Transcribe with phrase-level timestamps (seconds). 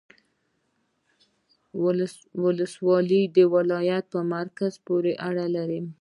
[2.43, 5.81] ولسوالۍ د ولایت په مرکز پوري اړه لري